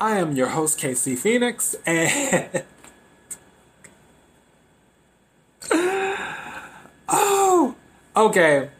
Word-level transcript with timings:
I 0.00 0.18
am 0.18 0.36
your 0.36 0.48
host, 0.48 0.78
KC 0.78 1.18
Phoenix, 1.18 1.74
and. 1.84 2.62
oh, 7.08 7.74
okay. 8.16 8.70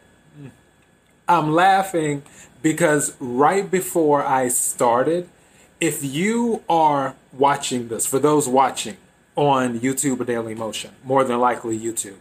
I'm 1.27 1.51
laughing 1.51 2.23
because 2.61 3.15
right 3.19 3.69
before 3.69 4.23
I 4.23 4.47
started, 4.47 5.29
if 5.79 6.03
you 6.03 6.63
are 6.69 7.15
watching 7.33 7.89
this, 7.89 8.05
for 8.05 8.19
those 8.19 8.47
watching 8.47 8.97
on 9.35 9.79
YouTube 9.79 10.21
or 10.21 10.25
Dailymotion, 10.25 10.89
more 11.03 11.23
than 11.23 11.39
likely 11.39 11.77
YouTube, 11.77 12.17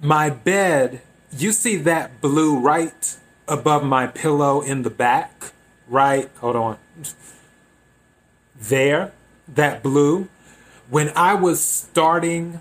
my 0.00 0.30
bed, 0.30 1.02
you 1.36 1.52
see 1.52 1.76
that 1.76 2.20
blue 2.20 2.58
right 2.58 3.16
above 3.46 3.84
my 3.84 4.06
pillow 4.06 4.60
in 4.60 4.82
the 4.82 4.90
back, 4.90 5.52
right? 5.88 6.30
Hold 6.40 6.56
on. 6.56 6.78
There, 8.60 9.12
that 9.46 9.82
blue. 9.82 10.28
When 10.90 11.10
I 11.14 11.34
was 11.34 11.62
starting, 11.62 12.60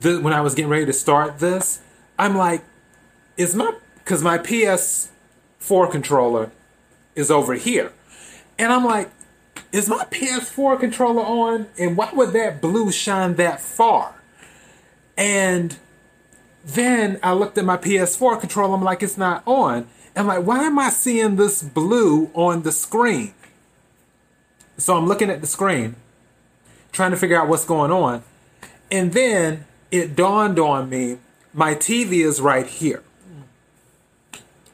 the, 0.00 0.20
when 0.20 0.32
I 0.32 0.40
was 0.40 0.54
getting 0.54 0.70
ready 0.70 0.86
to 0.86 0.92
start 0.92 1.38
this, 1.38 1.80
I'm 2.18 2.36
like, 2.36 2.62
is 3.36 3.54
my, 3.54 3.74
because 3.96 4.22
my 4.22 4.38
PS4 4.38 5.90
controller 5.90 6.50
is 7.14 7.30
over 7.30 7.54
here. 7.54 7.92
And 8.58 8.72
I'm 8.72 8.84
like, 8.84 9.10
is 9.70 9.88
my 9.88 10.04
PS4 10.06 10.80
controller 10.80 11.22
on? 11.22 11.66
And 11.78 11.96
why 11.96 12.10
would 12.12 12.32
that 12.32 12.60
blue 12.60 12.90
shine 12.90 13.34
that 13.34 13.60
far? 13.60 14.14
And 15.16 15.76
then 16.64 17.18
I 17.22 17.32
looked 17.32 17.58
at 17.58 17.64
my 17.64 17.76
PS4 17.76 18.40
controller. 18.40 18.74
I'm 18.74 18.82
like, 18.82 19.02
it's 19.02 19.18
not 19.18 19.42
on. 19.46 19.88
I'm 20.18 20.26
like, 20.26 20.44
why 20.44 20.64
am 20.64 20.78
I 20.78 20.90
seeing 20.90 21.36
this 21.36 21.62
blue 21.62 22.30
on 22.34 22.62
the 22.62 22.72
screen? 22.72 23.34
So 24.76 24.96
I'm 24.96 25.06
looking 25.06 25.30
at 25.30 25.40
the 25.40 25.46
screen, 25.46 25.96
trying 26.92 27.10
to 27.12 27.16
figure 27.16 27.40
out 27.40 27.48
what's 27.48 27.64
going 27.64 27.90
on. 27.90 28.22
And 28.90 29.12
then 29.12 29.66
it 29.90 30.16
dawned 30.16 30.58
on 30.58 30.88
me 30.88 31.18
my 31.52 31.74
TV 31.74 32.24
is 32.24 32.40
right 32.40 32.66
here. 32.66 33.02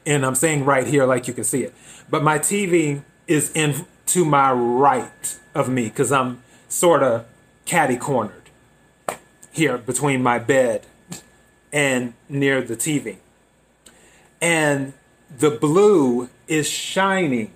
And 0.05 0.25
I'm 0.25 0.35
saying 0.35 0.65
right 0.65 0.85
here 0.85 1.05
like 1.05 1.27
you 1.27 1.33
can 1.33 1.43
see 1.43 1.63
it. 1.63 1.73
But 2.09 2.23
my 2.23 2.37
TV 2.37 3.03
is 3.27 3.51
in 3.53 3.85
to 4.07 4.25
my 4.25 4.51
right 4.51 5.39
of 5.55 5.67
me 5.67 5.85
because 5.85 6.11
I'm 6.11 6.43
sort 6.67 7.01
of 7.01 7.25
catty 7.65 7.97
cornered 7.97 8.49
here 9.51 9.77
between 9.77 10.21
my 10.21 10.37
bed 10.37 10.85
and 11.73 12.13
near 12.29 12.61
the 12.61 12.75
TV. 12.75 13.17
And 14.39 14.93
the 15.37 15.51
blue 15.51 16.29
is 16.47 16.69
shining 16.69 17.51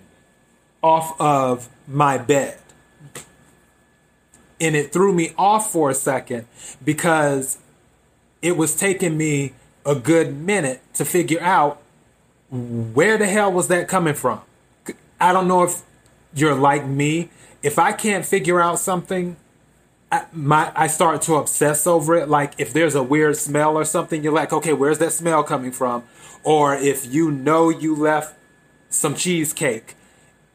off 0.81 1.19
of 1.19 1.69
my 1.87 2.17
bed. 2.17 2.59
And 4.61 4.75
it 4.75 4.91
threw 4.91 5.13
me 5.13 5.33
off 5.37 5.71
for 5.71 5.89
a 5.89 5.93
second 5.93 6.45
because 6.83 7.59
it 8.41 8.57
was 8.57 8.75
taking 8.75 9.17
me 9.17 9.53
a 9.85 9.95
good 9.95 10.35
minute 10.35 10.81
to 10.95 11.05
figure 11.05 11.41
out 11.41 11.81
where 12.51 13.17
the 13.17 13.27
hell 13.27 13.51
was 13.51 13.67
that 13.69 13.87
coming 13.87 14.13
from. 14.13 14.41
I 15.19 15.33
don't 15.33 15.47
know 15.47 15.63
if 15.63 15.81
you're 16.33 16.55
like 16.55 16.85
me. 16.85 17.29
If 17.61 17.79
I 17.79 17.91
can't 17.91 18.25
figure 18.25 18.59
out 18.59 18.79
something, 18.79 19.37
I, 20.11 20.25
my 20.33 20.71
I 20.75 20.87
start 20.87 21.21
to 21.23 21.35
obsess 21.35 21.85
over 21.85 22.15
it. 22.15 22.29
Like 22.29 22.53
if 22.57 22.73
there's 22.73 22.95
a 22.95 23.03
weird 23.03 23.37
smell 23.37 23.77
or 23.77 23.85
something, 23.85 24.23
you're 24.23 24.33
like, 24.33 24.51
okay, 24.51 24.73
where's 24.73 24.97
that 24.99 25.13
smell 25.13 25.43
coming 25.43 25.71
from? 25.71 26.03
Or 26.43 26.75
if 26.75 27.05
you 27.05 27.31
know 27.31 27.69
you 27.69 27.95
left 27.95 28.35
some 28.89 29.15
cheesecake, 29.15 29.95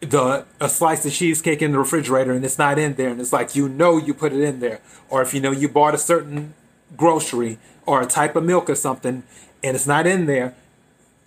the 0.00 0.44
a 0.60 0.68
slice 0.68 1.06
of 1.06 1.12
cheesecake 1.12 1.62
in 1.62 1.72
the 1.72 1.78
refrigerator 1.78 2.32
and 2.32 2.44
it's 2.44 2.58
not 2.58 2.78
in 2.78 2.94
there, 2.94 3.10
and 3.10 3.20
it's 3.20 3.32
like 3.32 3.54
you 3.54 3.68
know 3.68 3.96
you 3.96 4.12
put 4.12 4.32
it 4.32 4.40
in 4.40 4.60
there. 4.60 4.80
Or 5.08 5.22
if 5.22 5.32
you 5.32 5.40
know 5.40 5.52
you 5.52 5.68
bought 5.68 5.94
a 5.94 5.98
certain 5.98 6.54
grocery 6.96 7.58
or 7.86 8.02
a 8.02 8.06
type 8.06 8.36
of 8.36 8.44
milk 8.44 8.70
or 8.70 8.74
something 8.74 9.24
and 9.64 9.74
it's 9.74 9.86
not 9.86 10.06
in 10.06 10.26
there, 10.26 10.54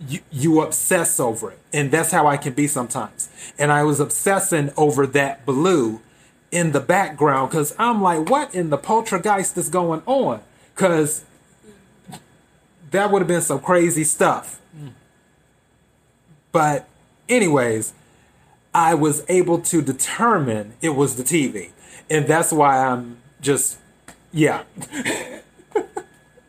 you, 0.06 0.20
you 0.30 0.60
obsess 0.60 1.18
over 1.18 1.50
it. 1.50 1.58
And 1.72 1.90
that's 1.90 2.12
how 2.12 2.28
I 2.28 2.36
can 2.36 2.52
be 2.52 2.68
sometimes. 2.68 3.28
And 3.58 3.72
I 3.72 3.82
was 3.82 3.98
obsessing 3.98 4.70
over 4.76 5.06
that 5.08 5.44
blue 5.44 6.00
in 6.50 6.72
the 6.72 6.80
background 6.80 7.50
because 7.50 7.74
I'm 7.78 8.00
like, 8.02 8.28
what 8.28 8.54
in 8.54 8.70
the 8.70 8.78
poltergeist 8.78 9.56
is 9.56 9.68
going 9.68 10.02
on? 10.06 10.40
Because 10.74 11.24
that 12.90 13.10
would 13.10 13.20
have 13.20 13.28
been 13.28 13.42
some 13.42 13.60
crazy 13.60 14.04
stuff. 14.04 14.60
But, 16.52 16.88
anyways, 17.28 17.92
I 18.74 18.94
was 18.94 19.24
able 19.28 19.60
to 19.60 19.82
determine 19.82 20.74
it 20.80 20.90
was 20.90 21.16
the 21.16 21.22
TV. 21.22 21.70
And 22.08 22.26
that's 22.26 22.52
why 22.52 22.86
I'm 22.86 23.18
just, 23.40 23.78
yeah. 24.32 24.62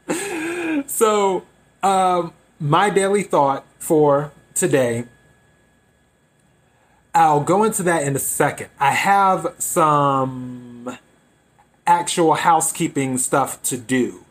so, 0.87 1.43
um, 1.83 2.33
my 2.59 2.89
daily 2.89 3.23
thought 3.23 3.65
for 3.77 4.31
today. 4.53 5.05
I'll 7.19 7.41
go 7.41 7.65
into 7.65 7.83
that 7.83 8.03
in 8.03 8.15
a 8.15 8.19
second. 8.19 8.69
I 8.79 8.91
have 8.91 9.53
some 9.57 10.97
actual 11.85 12.35
housekeeping 12.35 13.17
stuff 13.17 13.61
to 13.63 13.77
do. 13.77 14.23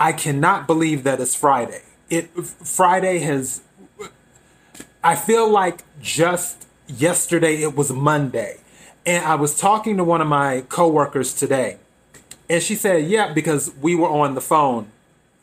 I 0.00 0.10
cannot 0.10 0.66
believe 0.66 1.04
that 1.04 1.20
it's 1.20 1.36
Friday. 1.36 1.82
It 2.10 2.36
Friday 2.36 3.18
has 3.18 3.60
I 5.04 5.14
feel 5.14 5.48
like 5.48 5.84
just 6.02 6.66
yesterday 6.88 7.62
it 7.62 7.76
was 7.76 7.92
Monday. 7.92 8.56
And 9.06 9.24
I 9.24 9.36
was 9.36 9.56
talking 9.56 9.96
to 9.98 10.02
one 10.02 10.20
of 10.20 10.26
my 10.26 10.64
coworkers 10.68 11.34
today. 11.34 11.76
And 12.50 12.60
she 12.60 12.74
said, 12.74 13.04
"Yeah, 13.04 13.32
because 13.32 13.72
we 13.80 13.94
were 13.94 14.08
on 14.08 14.34
the 14.34 14.40
phone. 14.40 14.90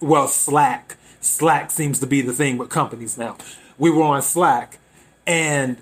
Well, 0.02 0.28
Slack 0.28 0.98
Slack 1.22 1.72
seems 1.72 2.02
to 2.02 2.06
be 2.06 2.20
the 2.22 2.34
thing 2.34 2.58
with 2.58 2.68
companies 2.68 3.18
now. 3.18 3.38
We 3.78 3.90
were 3.92 4.04
on 4.04 4.22
Slack 4.22 4.78
and 5.26 5.78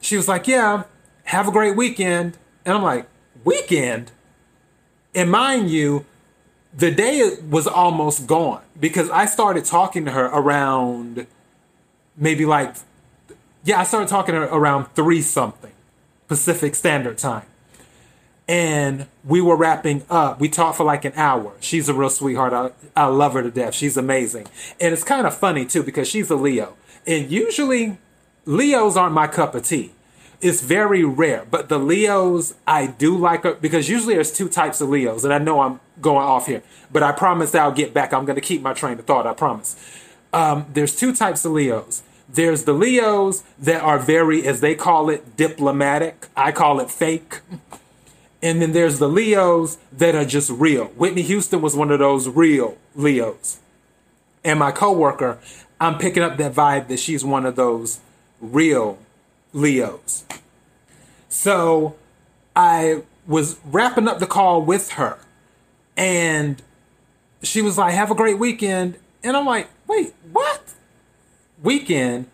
she 0.00 0.16
was 0.16 0.28
like, 0.28 0.46
Yeah, 0.46 0.84
have 1.24 1.48
a 1.48 1.52
great 1.52 1.76
weekend. 1.76 2.36
And 2.64 2.76
I'm 2.76 2.82
like, 2.82 3.06
Weekend? 3.44 4.10
And 5.14 5.30
mind 5.30 5.70
you, 5.70 6.04
the 6.74 6.90
day 6.90 7.36
was 7.48 7.66
almost 7.66 8.26
gone 8.26 8.62
because 8.78 9.10
I 9.10 9.26
started 9.26 9.64
talking 9.64 10.04
to 10.04 10.10
her 10.10 10.26
around 10.26 11.26
maybe 12.16 12.44
like, 12.44 12.74
yeah, 13.64 13.80
I 13.80 13.84
started 13.84 14.08
talking 14.08 14.34
to 14.34 14.42
her 14.42 14.46
around 14.46 14.86
three 14.94 15.22
something 15.22 15.72
Pacific 16.28 16.74
Standard 16.74 17.18
Time 17.18 17.46
and 18.48 19.06
we 19.24 19.42
were 19.42 19.56
wrapping 19.56 20.04
up. 20.08 20.40
We 20.40 20.48
talked 20.48 20.78
for 20.78 20.84
like 20.84 21.04
an 21.04 21.12
hour. 21.16 21.52
She's 21.60 21.88
a 21.88 21.94
real 21.94 22.08
sweetheart. 22.08 22.52
I, 22.54 22.70
I 23.00 23.06
love 23.06 23.34
her 23.34 23.42
to 23.42 23.50
death. 23.50 23.74
She's 23.74 23.98
amazing. 23.98 24.46
And 24.80 24.94
it's 24.94 25.04
kind 25.04 25.26
of 25.26 25.36
funny 25.36 25.66
too 25.66 25.82
because 25.82 26.08
she's 26.08 26.30
a 26.30 26.36
Leo. 26.36 26.74
And 27.06 27.30
usually 27.30 27.98
Leos 28.48 28.96
aren't 28.96 29.12
my 29.12 29.26
cup 29.26 29.54
of 29.54 29.62
tea. 29.62 29.92
It's 30.40 30.62
very 30.62 31.04
rare. 31.04 31.44
But 31.50 31.68
the 31.68 31.78
Leos, 31.78 32.54
I 32.66 32.86
do 32.86 33.14
like 33.14 33.60
because 33.60 33.90
usually 33.90 34.14
there's 34.14 34.32
two 34.32 34.48
types 34.48 34.80
of 34.80 34.88
Leos. 34.88 35.22
And 35.22 35.34
I 35.34 35.38
know 35.38 35.60
I'm 35.60 35.80
going 36.00 36.24
off 36.24 36.46
here, 36.46 36.62
but 36.90 37.02
I 37.02 37.12
promise 37.12 37.54
I'll 37.54 37.72
get 37.72 37.92
back. 37.92 38.14
I'm 38.14 38.24
going 38.24 38.36
to 38.36 38.40
keep 38.40 38.62
my 38.62 38.72
train 38.72 38.98
of 38.98 39.04
thought. 39.04 39.26
I 39.26 39.34
promise. 39.34 39.76
Um, 40.32 40.64
there's 40.72 40.96
two 40.96 41.14
types 41.14 41.44
of 41.44 41.52
Leos. 41.52 42.02
There's 42.26 42.64
the 42.64 42.72
Leos 42.72 43.44
that 43.58 43.82
are 43.82 43.98
very, 43.98 44.46
as 44.46 44.62
they 44.62 44.74
call 44.74 45.10
it, 45.10 45.36
diplomatic. 45.36 46.28
I 46.34 46.50
call 46.50 46.80
it 46.80 46.90
fake. 46.90 47.40
And 48.42 48.62
then 48.62 48.72
there's 48.72 48.98
the 48.98 49.08
Leos 49.08 49.76
that 49.92 50.14
are 50.14 50.24
just 50.24 50.48
real. 50.48 50.86
Whitney 50.86 51.22
Houston 51.22 51.60
was 51.60 51.76
one 51.76 51.90
of 51.90 51.98
those 51.98 52.28
real 52.28 52.78
Leos. 52.94 53.58
And 54.42 54.58
my 54.58 54.72
coworker, 54.72 55.38
I'm 55.78 55.98
picking 55.98 56.22
up 56.22 56.38
that 56.38 56.54
vibe 56.54 56.88
that 56.88 56.98
she's 56.98 57.26
one 57.26 57.44
of 57.44 57.54
those 57.54 58.00
real 58.40 58.98
Leos. 59.52 60.24
So 61.28 61.96
I 62.54 63.02
was 63.26 63.58
wrapping 63.64 64.08
up 64.08 64.18
the 64.18 64.26
call 64.26 64.62
with 64.62 64.90
her 64.92 65.18
and 65.96 66.62
she 67.42 67.62
was 67.62 67.78
like, 67.78 67.94
Have 67.94 68.10
a 68.10 68.14
great 68.14 68.38
weekend. 68.38 68.98
And 69.22 69.36
I'm 69.36 69.46
like, 69.46 69.68
Wait, 69.86 70.14
what? 70.32 70.74
Weekend? 71.62 72.26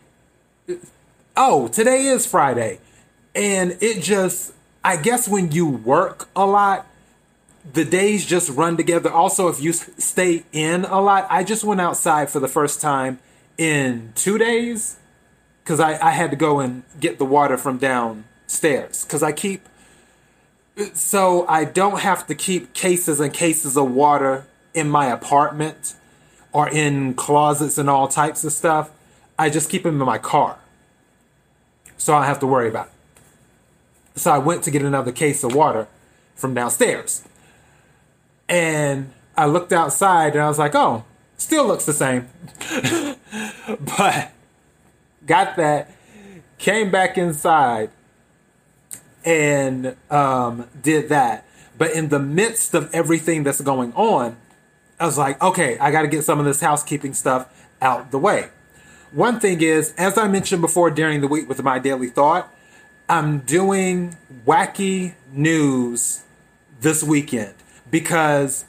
Oh, 1.37 1.69
today 1.69 2.07
is 2.07 2.27
Friday. 2.27 2.79
And 3.35 3.77
it 3.81 4.03
just 4.03 4.53
I 4.85 4.99
guess 4.99 5.27
when 5.27 5.51
you 5.51 5.67
work 5.67 6.29
a 6.37 6.45
lot, 6.45 6.87
the 7.73 7.87
days 7.87 8.27
just 8.27 8.51
run 8.51 8.77
together. 8.77 9.11
Also, 9.11 9.49
if 9.49 9.61
you 9.61 9.73
stay 9.73 10.45
in 10.53 10.85
a 10.85 11.01
lot, 11.01 11.27
I 11.31 11.43
just 11.43 11.65
went 11.65 11.81
outside 11.81 12.29
for 12.29 12.39
the 12.39 12.49
first 12.49 12.83
time 12.83 13.19
in 13.57 14.13
two 14.15 14.37
days 14.37 14.99
because 15.65 15.81
I, 15.81 15.99
I 16.07 16.11
had 16.11 16.31
to 16.31 16.37
go 16.37 16.61
and 16.61 16.83
get 17.01 17.19
the 17.19 17.25
water 17.25 17.57
from 17.57 17.79
downstairs 17.79 19.03
because 19.05 19.23
I 19.23 19.33
keep 19.33 19.67
so 20.93 21.47
I 21.47 21.65
don't 21.65 22.01
have 22.01 22.27
to 22.27 22.35
keep 22.35 22.75
cases 22.75 23.21
and 23.21 23.33
cases 23.33 23.77
of 23.77 23.91
water 23.91 24.47
in 24.75 24.91
my 24.91 25.07
apartment 25.07 25.95
or 26.53 26.69
in 26.69 27.15
closets 27.15 27.79
and 27.79 27.89
all 27.89 28.09
types 28.09 28.45
of 28.45 28.53
stuff. 28.53 28.91
I 29.39 29.51
just 29.51 29.71
keep 29.71 29.85
them 29.85 30.01
in 30.01 30.07
my 30.07 30.19
car. 30.19 30.59
So 31.97 32.13
I 32.13 32.19
don't 32.19 32.27
have 32.27 32.41
to 32.41 32.47
worry 32.47 32.69
about 32.69 32.89
it. 32.89 34.21
So 34.21 34.31
I 34.33 34.39
went 34.39 34.63
to 34.65 34.71
get 34.71 34.83
another 34.83 35.13
case 35.13 35.43
of 35.43 35.55
water 35.55 35.89
from 36.35 36.55
downstairs. 36.55 37.23
And 38.49 39.13
I 39.37 39.47
looked 39.47 39.73
outside 39.73 40.35
and 40.35 40.43
I 40.43 40.49
was 40.49 40.59
like, 40.59 40.75
oh, 40.75 41.05
still 41.37 41.67
looks 41.67 41.87
the 41.87 41.93
same. 41.93 42.29
but 43.81 44.33
got 45.27 45.57
that, 45.57 45.91
came 46.59 46.91
back 46.91 47.19
inside 47.19 47.91
and 49.25 49.97
um, 50.11 50.69
did 50.83 51.09
that. 51.09 51.47
But 51.77 51.93
in 51.93 52.09
the 52.09 52.19
midst 52.19 52.75
of 52.75 52.93
everything 52.95 53.43
that's 53.43 53.61
going 53.61 53.93
on, 53.95 54.37
I 55.01 55.07
was 55.07 55.19
like, 55.19 55.43
okay, 55.43 55.77
I 55.79 55.91
got 55.91 56.03
to 56.03 56.09
get 56.09 56.25
some 56.25 56.39
of 56.39 56.45
this 56.45 56.61
housekeeping 56.61 57.15
stuff 57.15 57.49
out 57.81 58.11
the 58.11 58.19
way. 58.19 58.51
One 59.13 59.41
thing 59.41 59.61
is, 59.61 59.93
as 59.97 60.19
I 60.19 60.29
mentioned 60.29 60.61
before 60.61 60.91
during 60.91 61.21
the 61.21 61.29
week 61.29 61.49
with 61.49 61.63
my 61.63 61.79
daily 61.79 62.09
thought, 62.09 62.53
I'm 63.09 63.41
doing 63.41 64.17
wacky 64.47 65.15
news 65.33 66.25
this 66.81 67.03
weekend 67.03 67.55
because 67.91 68.65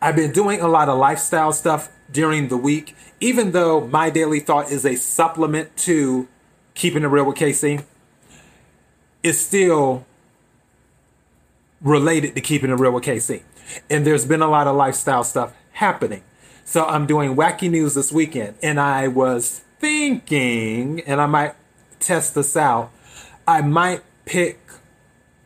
I've 0.00 0.16
been 0.16 0.32
doing 0.32 0.60
a 0.60 0.68
lot 0.68 0.88
of 0.88 0.98
lifestyle 0.98 1.52
stuff 1.52 1.90
during 2.10 2.48
the 2.48 2.56
week, 2.56 2.94
even 3.20 3.52
though 3.52 3.86
my 3.86 4.10
daily 4.10 4.40
thought 4.40 4.70
is 4.70 4.84
a 4.84 4.96
supplement 4.96 5.76
to 5.78 6.28
keeping 6.74 7.02
it 7.02 7.06
real 7.06 7.24
with 7.24 7.36
KC. 7.36 7.84
It's 9.22 9.38
still 9.38 10.06
related 11.80 12.34
to 12.36 12.40
keeping 12.40 12.70
it 12.70 12.74
real 12.74 12.92
with 12.92 13.04
KC. 13.04 13.42
And 13.90 14.06
there's 14.06 14.24
been 14.24 14.42
a 14.42 14.48
lot 14.48 14.68
of 14.68 14.76
lifestyle 14.76 15.24
stuff 15.24 15.54
happening. 15.72 16.22
So 16.64 16.84
I'm 16.84 17.06
doing 17.06 17.34
wacky 17.34 17.70
news 17.70 17.94
this 17.94 18.12
weekend, 18.12 18.56
and 18.62 18.80
I 18.80 19.08
was 19.08 19.62
thinking, 19.78 21.00
and 21.02 21.20
I 21.20 21.26
might 21.26 21.54
test 22.00 22.34
this 22.34 22.56
out, 22.56 22.90
I 23.46 23.60
might 23.60 24.02
pick 24.24 24.60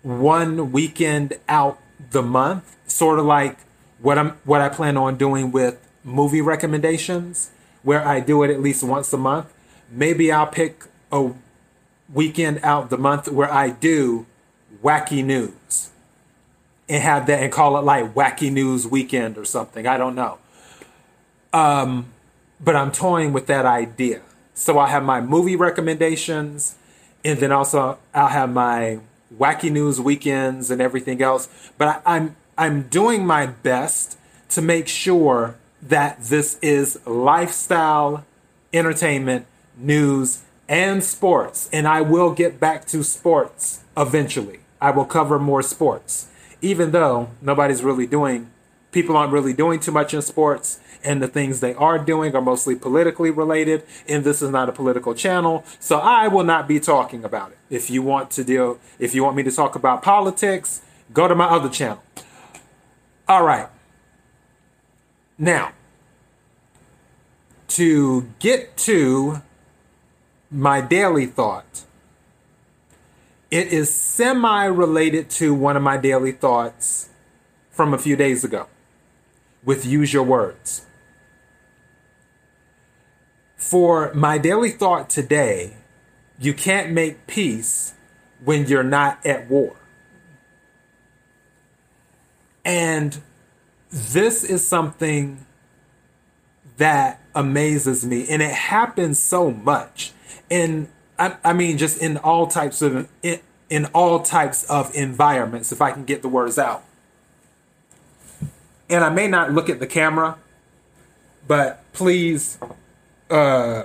one 0.02 0.72
weekend 0.72 1.34
out 1.46 1.78
the 2.10 2.22
month, 2.22 2.76
sort 2.86 3.18
of 3.18 3.26
like 3.26 3.58
what 4.00 4.18
I'm 4.18 4.30
what 4.44 4.62
I 4.62 4.70
plan 4.70 4.96
on 4.96 5.16
doing 5.16 5.52
with 5.52 5.78
movie 6.02 6.40
recommendations, 6.40 7.50
where 7.82 8.06
I 8.06 8.20
do 8.20 8.42
it 8.42 8.50
at 8.50 8.60
least 8.60 8.82
once 8.82 9.12
a 9.12 9.18
month. 9.18 9.52
Maybe 9.90 10.30
I'll 10.30 10.46
pick 10.46 10.84
a 11.10 11.32
weekend 12.12 12.60
out 12.62 12.90
the 12.90 12.98
month 12.98 13.28
where 13.28 13.52
I 13.52 13.70
do 13.70 14.26
wacky 14.82 15.24
news 15.24 15.90
and 16.88 17.02
have 17.02 17.26
that 17.26 17.42
and 17.42 17.52
call 17.52 17.76
it 17.78 17.82
like 17.82 18.14
wacky 18.14 18.52
news 18.52 18.86
weekend 18.86 19.38
or 19.38 19.44
something. 19.44 19.86
I 19.86 19.96
don't 19.96 20.14
know. 20.14 20.38
Um, 21.52 22.06
but 22.60 22.76
I'm 22.76 22.92
toying 22.92 23.32
with 23.32 23.46
that 23.46 23.64
idea. 23.64 24.22
So 24.54 24.78
I 24.78 24.88
have 24.88 25.02
my 25.02 25.20
movie 25.20 25.56
recommendations, 25.56 26.76
and 27.24 27.38
then 27.38 27.50
also 27.50 27.98
I'll 28.12 28.28
have 28.28 28.52
my 28.52 29.00
wacky 29.36 29.70
news 29.70 30.00
weekends 30.00 30.70
and 30.70 30.82
everything 30.82 31.22
else. 31.22 31.48
But 31.78 32.02
I, 32.04 32.16
I'm 32.16 32.36
I'm 32.58 32.82
doing 32.82 33.26
my 33.26 33.46
best 33.46 34.18
to 34.50 34.60
make 34.60 34.86
sure 34.86 35.56
that 35.82 36.22
this 36.24 36.58
is 36.60 36.98
lifestyle, 37.06 38.24
entertainment, 38.72 39.46
news, 39.76 40.42
and 40.68 41.02
sports. 41.02 41.68
And 41.72 41.88
I 41.88 42.00
will 42.00 42.32
get 42.32 42.60
back 42.60 42.86
to 42.86 43.02
sports 43.02 43.82
eventually. 43.96 44.60
I 44.80 44.90
will 44.90 45.04
cover 45.04 45.38
more 45.38 45.62
sports, 45.62 46.28
even 46.62 46.90
though 46.90 47.30
nobody's 47.42 47.82
really 47.82 48.06
doing, 48.06 48.50
people 48.92 49.16
aren't 49.16 49.32
really 49.32 49.52
doing 49.52 49.80
too 49.80 49.92
much 49.92 50.14
in 50.14 50.22
sports 50.22 50.80
and 51.04 51.22
the 51.22 51.28
things 51.28 51.60
they 51.60 51.74
are 51.74 51.98
doing 51.98 52.34
are 52.34 52.42
mostly 52.42 52.76
politically 52.76 53.30
related, 53.30 53.82
and 54.08 54.24
this 54.24 54.42
is 54.42 54.50
not 54.50 54.68
a 54.68 54.72
political 54.72 55.14
channel, 55.14 55.64
so 55.78 55.98
I 55.98 56.28
will 56.28 56.44
not 56.44 56.68
be 56.68 56.80
talking 56.80 57.24
about 57.24 57.52
it. 57.52 57.58
If 57.70 57.90
you 57.90 58.02
want 58.02 58.30
to 58.32 58.44
deal, 58.44 58.78
if 58.98 59.14
you 59.14 59.24
want 59.24 59.36
me 59.36 59.42
to 59.44 59.50
talk 59.50 59.74
about 59.74 60.02
politics, 60.02 60.82
go 61.12 61.28
to 61.28 61.34
my 61.34 61.46
other 61.46 61.68
channel. 61.68 62.02
All 63.28 63.44
right. 63.44 63.68
Now, 65.42 65.72
to 67.68 68.28
get 68.40 68.76
to 68.76 69.40
my 70.50 70.82
daily 70.82 71.24
thought, 71.24 71.84
it 73.50 73.68
is 73.68 73.92
semi 73.92 74.66
related 74.66 75.30
to 75.30 75.54
one 75.54 75.78
of 75.78 75.82
my 75.82 75.96
daily 75.96 76.32
thoughts 76.32 77.08
from 77.70 77.94
a 77.94 77.98
few 77.98 78.16
days 78.16 78.44
ago 78.44 78.66
with 79.64 79.86
Use 79.86 80.12
Your 80.12 80.24
Words. 80.24 80.84
For 83.56 84.12
my 84.12 84.36
daily 84.36 84.70
thought 84.70 85.08
today, 85.08 85.78
you 86.38 86.52
can't 86.52 86.92
make 86.92 87.26
peace 87.26 87.94
when 88.44 88.66
you're 88.66 88.82
not 88.82 89.24
at 89.24 89.48
war. 89.48 89.74
And 92.62 93.22
this 93.90 94.44
is 94.44 94.66
something 94.66 95.46
that 96.76 97.20
amazes 97.34 98.06
me. 98.06 98.28
And 98.28 98.40
it 98.40 98.52
happens 98.52 99.18
so 99.18 99.50
much. 99.50 100.12
And 100.50 100.88
I, 101.18 101.36
I 101.44 101.52
mean, 101.52 101.78
just 101.78 102.00
in 102.00 102.16
all 102.18 102.46
types 102.46 102.82
of 102.82 103.08
in, 103.22 103.40
in 103.68 103.86
all 103.86 104.20
types 104.20 104.64
of 104.64 104.94
environments, 104.94 105.72
if 105.72 105.82
I 105.82 105.92
can 105.92 106.04
get 106.04 106.22
the 106.22 106.28
words 106.28 106.58
out. 106.58 106.84
And 108.88 109.04
I 109.04 109.10
may 109.10 109.28
not 109.28 109.52
look 109.52 109.68
at 109.68 109.78
the 109.78 109.86
camera, 109.86 110.36
but 111.46 111.84
please 111.92 112.58
uh, 113.30 113.84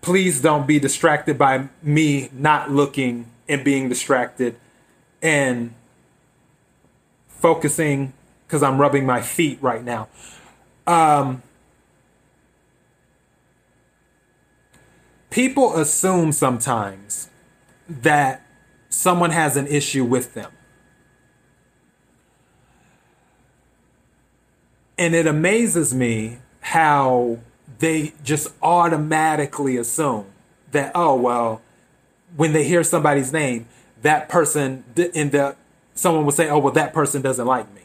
please 0.00 0.40
don't 0.40 0.66
be 0.66 0.78
distracted 0.78 1.36
by 1.36 1.68
me 1.82 2.30
not 2.32 2.70
looking 2.70 3.26
and 3.48 3.64
being 3.64 3.88
distracted 3.88 4.56
and 5.20 5.74
focusing 7.42 8.12
because 8.46 8.62
I'm 8.62 8.80
rubbing 8.80 9.04
my 9.04 9.20
feet 9.20 9.58
right 9.60 9.82
now. 9.82 10.08
Um, 10.86 11.42
people 15.30 15.76
assume 15.76 16.30
sometimes 16.30 17.28
that 17.88 18.46
someone 18.88 19.30
has 19.30 19.56
an 19.56 19.66
issue 19.66 20.04
with 20.04 20.34
them. 20.34 20.52
And 24.96 25.14
it 25.14 25.26
amazes 25.26 25.92
me 25.92 26.38
how 26.60 27.38
they 27.80 28.12
just 28.22 28.48
automatically 28.62 29.76
assume 29.76 30.26
that 30.70 30.92
oh 30.94 31.16
well 31.16 31.60
when 32.36 32.52
they 32.52 32.62
hear 32.62 32.84
somebody's 32.84 33.32
name 33.32 33.66
that 34.02 34.28
person 34.28 34.84
in 34.96 35.30
the 35.30 35.56
someone 35.94 36.24
will 36.24 36.32
say 36.32 36.48
oh 36.48 36.58
well 36.58 36.72
that 36.72 36.92
person 36.92 37.22
doesn't 37.22 37.46
like 37.46 37.72
me. 37.74 37.82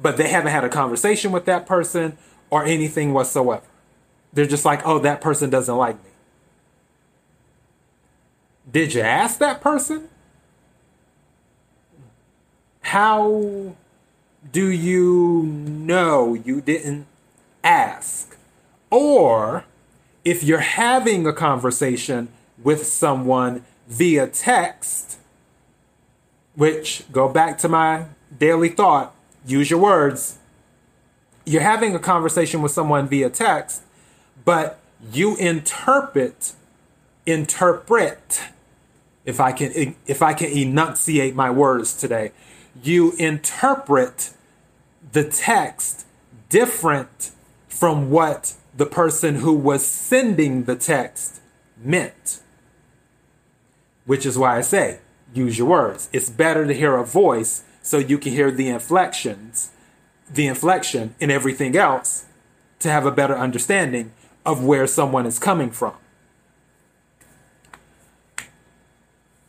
But 0.00 0.16
they 0.16 0.28
haven't 0.28 0.52
had 0.52 0.64
a 0.64 0.68
conversation 0.68 1.32
with 1.32 1.44
that 1.46 1.66
person 1.66 2.16
or 2.50 2.64
anything 2.64 3.12
whatsoever. 3.12 3.62
They're 4.32 4.46
just 4.46 4.64
like 4.64 4.86
oh 4.86 4.98
that 5.00 5.20
person 5.20 5.50
doesn't 5.50 5.76
like 5.76 5.96
me. 6.02 6.10
Did 8.70 8.94
you 8.94 9.00
ask 9.00 9.38
that 9.38 9.60
person? 9.60 10.08
How 12.80 13.74
do 14.52 14.70
you 14.70 15.42
know 15.42 16.34
you 16.34 16.60
didn't 16.60 17.06
ask. 17.64 18.36
Or 18.90 19.64
if 20.24 20.42
you're 20.42 20.58
having 20.58 21.26
a 21.26 21.32
conversation 21.32 22.28
with 22.62 22.86
someone 22.86 23.64
via 23.86 24.26
text, 24.26 25.18
which 26.58 27.04
go 27.12 27.28
back 27.28 27.56
to 27.56 27.68
my 27.68 28.04
daily 28.36 28.68
thought, 28.68 29.14
use 29.46 29.70
your 29.70 29.78
words. 29.78 30.38
You're 31.46 31.62
having 31.62 31.94
a 31.94 32.00
conversation 32.00 32.62
with 32.62 32.72
someone 32.72 33.06
via 33.06 33.30
text, 33.30 33.84
but 34.44 34.80
you 35.12 35.36
interpret 35.36 36.54
interpret 37.26 38.42
if 39.24 39.38
I 39.38 39.52
can 39.52 39.94
if 40.08 40.20
I 40.20 40.34
can 40.34 40.50
enunciate 40.50 41.36
my 41.36 41.48
words 41.48 41.94
today, 41.94 42.32
you 42.82 43.12
interpret 43.18 44.30
the 45.12 45.22
text 45.22 46.06
different 46.48 47.30
from 47.68 48.10
what 48.10 48.54
the 48.76 48.86
person 48.86 49.36
who 49.36 49.52
was 49.52 49.86
sending 49.86 50.64
the 50.64 50.74
text 50.74 51.40
meant. 51.76 52.40
Which 54.06 54.26
is 54.26 54.36
why 54.36 54.56
I 54.56 54.62
say, 54.62 54.98
use 55.34 55.58
your 55.58 55.68
words. 55.68 56.08
It's 56.12 56.30
better 56.30 56.66
to 56.66 56.74
hear 56.74 56.96
a 56.96 57.04
voice 57.04 57.62
so 57.82 57.98
you 57.98 58.18
can 58.18 58.32
hear 58.32 58.50
the 58.50 58.68
inflections, 58.68 59.70
the 60.30 60.46
inflection, 60.46 61.14
and 61.20 61.30
everything 61.30 61.76
else 61.76 62.26
to 62.80 62.90
have 62.90 63.06
a 63.06 63.10
better 63.10 63.36
understanding 63.36 64.12
of 64.44 64.64
where 64.64 64.86
someone 64.86 65.26
is 65.26 65.38
coming 65.38 65.70
from. 65.70 65.94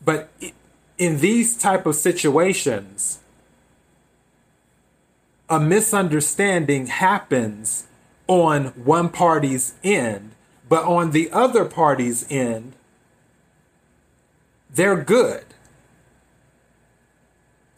But 0.04 0.30
in 0.98 1.20
these 1.20 1.58
type 1.58 1.86
of 1.86 1.96
situations, 1.96 3.20
a 5.50 5.60
misunderstanding 5.60 6.88
happens 6.88 7.88
on 8.28 8.66
one 8.68 9.10
party's 9.10 9.74
end, 9.84 10.32
but 10.68 10.84
on 10.84 11.12
the 11.12 11.32
other 11.32 11.66
party's 11.66 12.26
end, 12.30 12.74
they're 14.70 15.02
good. 15.02 15.46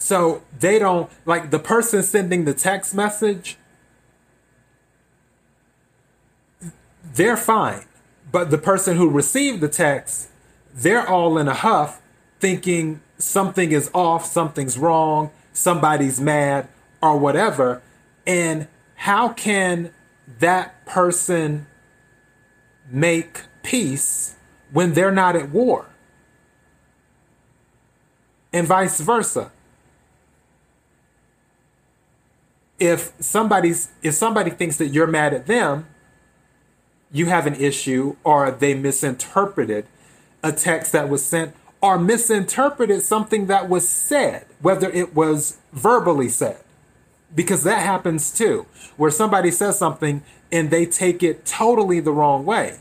So 0.01 0.41
they 0.59 0.79
don't 0.79 1.11
like 1.27 1.51
the 1.51 1.59
person 1.59 2.01
sending 2.01 2.45
the 2.45 2.55
text 2.55 2.95
message, 2.95 3.55
they're 7.13 7.37
fine. 7.37 7.85
But 8.31 8.49
the 8.49 8.57
person 8.57 8.97
who 8.97 9.07
received 9.11 9.61
the 9.61 9.67
text, 9.67 10.29
they're 10.73 11.07
all 11.07 11.37
in 11.37 11.47
a 11.47 11.53
huff 11.53 12.01
thinking 12.39 13.01
something 13.19 13.71
is 13.71 13.91
off, 13.93 14.25
something's 14.25 14.75
wrong, 14.75 15.29
somebody's 15.53 16.19
mad, 16.19 16.67
or 16.99 17.19
whatever. 17.19 17.83
And 18.25 18.67
how 18.95 19.29
can 19.29 19.91
that 20.39 20.83
person 20.87 21.67
make 22.89 23.41
peace 23.61 24.35
when 24.71 24.93
they're 24.93 25.11
not 25.11 25.35
at 25.35 25.49
war? 25.49 25.85
And 28.51 28.65
vice 28.65 28.99
versa. 28.99 29.51
If 32.81 33.13
somebody's 33.19 33.91
if 34.01 34.15
somebody 34.15 34.49
thinks 34.49 34.77
that 34.77 34.87
you're 34.87 35.05
mad 35.05 35.35
at 35.35 35.45
them, 35.45 35.85
you 37.11 37.27
have 37.27 37.45
an 37.45 37.53
issue 37.53 38.15
or 38.23 38.49
they 38.49 38.73
misinterpreted 38.73 39.85
a 40.41 40.51
text 40.51 40.91
that 40.93 41.07
was 41.07 41.23
sent 41.23 41.55
or 41.79 41.99
misinterpreted 41.99 43.03
something 43.03 43.45
that 43.45 43.69
was 43.69 43.87
said, 43.87 44.47
whether 44.61 44.89
it 44.89 45.13
was 45.13 45.59
verbally 45.71 46.27
said. 46.27 46.57
Because 47.35 47.63
that 47.65 47.85
happens 47.85 48.33
too, 48.33 48.65
where 48.97 49.11
somebody 49.11 49.51
says 49.51 49.77
something 49.77 50.23
and 50.51 50.71
they 50.71 50.87
take 50.87 51.21
it 51.21 51.45
totally 51.45 51.99
the 51.99 52.11
wrong 52.11 52.47
way. 52.47 52.79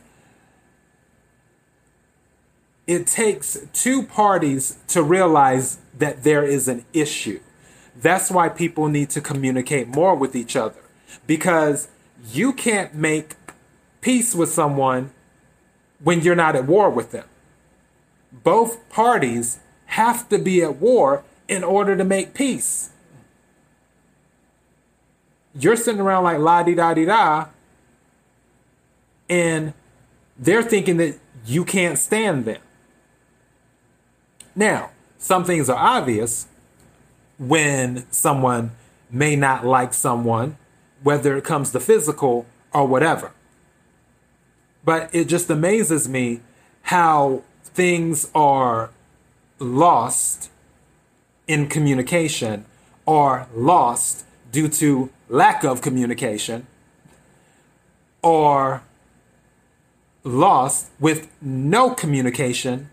It 2.86 3.06
takes 3.06 3.58
two 3.74 4.02
parties 4.02 4.78
to 4.88 5.02
realize 5.02 5.76
that 5.98 6.24
there 6.24 6.42
is 6.42 6.68
an 6.68 6.86
issue. 6.94 7.40
That's 8.00 8.30
why 8.30 8.48
people 8.48 8.88
need 8.88 9.10
to 9.10 9.20
communicate 9.20 9.88
more 9.88 10.14
with 10.14 10.34
each 10.34 10.56
other 10.56 10.80
because 11.26 11.88
you 12.32 12.52
can't 12.52 12.94
make 12.94 13.36
peace 14.00 14.34
with 14.34 14.50
someone 14.50 15.10
when 16.02 16.20
you're 16.20 16.36
not 16.36 16.56
at 16.56 16.66
war 16.66 16.88
with 16.88 17.12
them 17.12 17.24
both 18.32 18.88
parties 18.88 19.60
have 19.86 20.28
to 20.28 20.38
be 20.38 20.62
at 20.62 20.76
war 20.76 21.24
in 21.48 21.64
order 21.64 21.96
to 21.96 22.04
make 22.04 22.34
peace. 22.34 22.90
You're 25.54 25.76
sitting 25.76 26.00
around 26.00 26.24
like 26.24 26.38
la 26.38 26.62
di 26.62 26.74
da 26.74 26.94
di 26.94 27.04
da, 27.04 27.46
and 29.28 29.74
they're 30.38 30.62
thinking 30.62 30.96
that 30.98 31.18
you 31.44 31.64
can't 31.64 31.98
stand 31.98 32.44
them. 32.44 32.60
Now, 34.54 34.90
some 35.18 35.44
things 35.44 35.68
are 35.68 35.76
obvious 35.76 36.46
when 37.40 38.04
someone 38.12 38.70
may 39.10 39.34
not 39.34 39.64
like 39.64 39.94
someone, 39.94 40.58
whether 41.02 41.36
it 41.38 41.42
comes 41.42 41.70
to 41.70 41.80
physical 41.80 42.44
or 42.72 42.86
whatever. 42.86 43.32
But 44.84 45.08
it 45.14 45.24
just 45.24 45.48
amazes 45.48 46.06
me 46.06 46.40
how 46.82 47.42
things 47.64 48.30
are 48.34 48.90
lost 49.58 50.50
in 51.48 51.66
communication 51.66 52.66
or 53.06 53.48
lost 53.54 54.26
due 54.52 54.68
to 54.68 55.08
lack 55.30 55.64
of 55.64 55.80
communication 55.80 56.66
or 58.22 58.82
lost 60.24 60.90
with 61.00 61.30
no 61.40 61.94
communication 61.94 62.90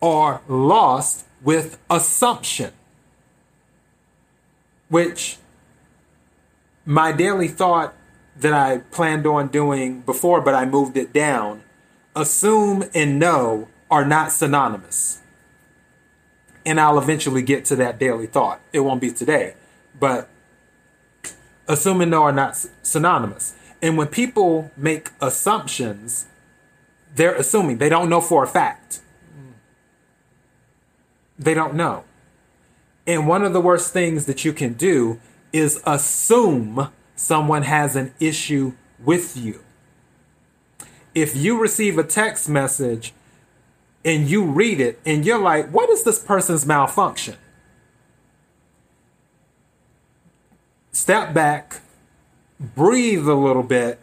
or 0.00 0.42
lost 0.46 1.24
with 1.42 1.78
assumption 1.88 2.72
which 4.88 5.38
my 6.84 7.12
daily 7.12 7.48
thought 7.48 7.94
that 8.36 8.52
I 8.52 8.78
planned 8.78 9.26
on 9.26 9.48
doing 9.48 10.02
before 10.02 10.40
but 10.40 10.54
I 10.54 10.66
moved 10.66 10.96
it 10.96 11.12
down 11.12 11.62
assume 12.16 12.84
and 12.94 13.18
know 13.18 13.68
are 13.90 14.04
not 14.04 14.32
synonymous. 14.32 15.20
And 16.64 16.80
I'll 16.80 16.98
eventually 16.98 17.42
get 17.42 17.64
to 17.66 17.76
that 17.76 18.00
daily 18.00 18.26
thought. 18.26 18.60
It 18.72 18.80
won't 18.80 19.00
be 19.00 19.12
today, 19.12 19.54
but 20.00 20.28
assume 21.68 22.00
and 22.00 22.10
know 22.10 22.24
are 22.24 22.32
not 22.32 22.56
synonymous. 22.82 23.54
And 23.80 23.96
when 23.96 24.08
people 24.08 24.72
make 24.76 25.10
assumptions, 25.20 26.26
they're 27.14 27.34
assuming. 27.34 27.78
They 27.78 27.88
don't 27.88 28.08
know 28.08 28.20
for 28.20 28.42
a 28.42 28.48
fact. 28.48 29.00
They 31.38 31.54
don't 31.54 31.74
know. 31.74 32.04
And 33.06 33.28
one 33.28 33.44
of 33.44 33.52
the 33.52 33.60
worst 33.60 33.92
things 33.92 34.26
that 34.26 34.44
you 34.44 34.52
can 34.52 34.72
do 34.72 35.20
is 35.52 35.80
assume 35.86 36.90
someone 37.14 37.62
has 37.62 37.96
an 37.96 38.12
issue 38.20 38.72
with 39.02 39.36
you. 39.36 39.60
If 41.14 41.36
you 41.36 41.60
receive 41.60 41.98
a 41.98 42.04
text 42.04 42.48
message 42.48 43.14
and 44.04 44.28
you 44.28 44.44
read 44.44 44.80
it 44.80 45.00
and 45.06 45.24
you're 45.24 45.40
like, 45.40 45.70
what 45.70 45.88
is 45.88 46.02
this 46.02 46.18
person's 46.18 46.66
malfunction? 46.66 47.36
Step 50.92 51.32
back, 51.32 51.80
breathe 52.58 53.28
a 53.28 53.34
little 53.34 53.62
bit, 53.62 53.98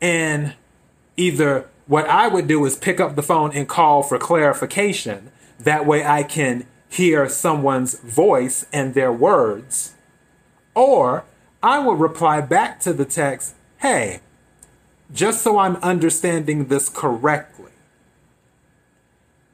and 0.00 0.54
either 1.16 1.68
what 1.86 2.08
I 2.08 2.28
would 2.28 2.48
do 2.48 2.64
is 2.64 2.76
pick 2.76 3.00
up 3.00 3.14
the 3.14 3.22
phone 3.22 3.52
and 3.52 3.68
call 3.68 4.02
for 4.02 4.18
clarification. 4.18 5.30
That 5.58 5.86
way 5.86 6.04
I 6.04 6.24
can 6.24 6.66
hear 6.92 7.28
someone's 7.28 7.98
voice 7.98 8.66
and 8.72 8.94
their 8.94 9.12
words. 9.12 9.94
Or 10.74 11.24
I 11.62 11.78
will 11.78 11.96
reply 11.96 12.40
back 12.40 12.80
to 12.80 12.92
the 12.92 13.04
text, 13.04 13.54
hey, 13.78 14.20
just 15.12 15.42
so 15.42 15.58
I'm 15.58 15.76
understanding 15.76 16.66
this 16.66 16.88
correctly 16.88 17.62